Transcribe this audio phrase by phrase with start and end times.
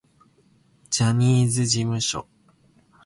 [0.89, 2.27] ジャニーズ事務所